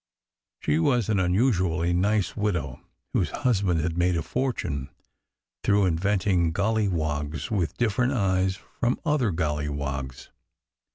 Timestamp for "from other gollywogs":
8.79-10.29